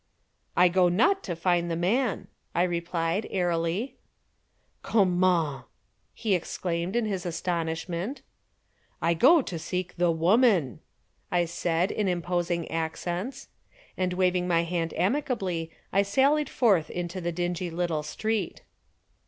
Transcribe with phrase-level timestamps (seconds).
[0.57, 3.97] "I go not to find the man," I replied airily.
[4.81, 5.65] "Comment!"
[6.15, 8.23] he exclaimed in his astonishment.
[8.99, 10.79] "I go to seek the woman,"
[11.31, 13.49] I said in imposing accents.
[13.95, 18.63] And waving my hand amicably I sallied forth into the dingy little street.